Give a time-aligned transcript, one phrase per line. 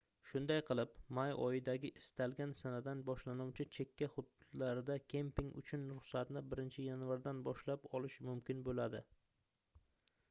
[0.27, 7.89] shunday qilib may oyidagi istalgan sanadan boshlanuvchi chekka hududlarda kemping uchun ruxsatni 1 yanvardan boshlab
[8.01, 9.05] olish mumkin boʻladi